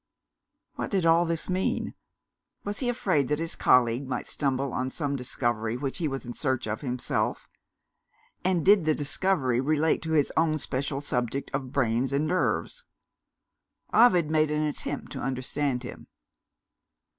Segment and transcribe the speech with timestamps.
[0.77, 1.93] What did all this mean?
[2.63, 6.33] Was he afraid that his colleague might stumble on some discovery which he was in
[6.33, 7.47] search of himself?
[8.43, 12.83] And did the discovery relate to his own special subject of brains and nerves?
[13.93, 16.07] Ovid made an attempt to understand him.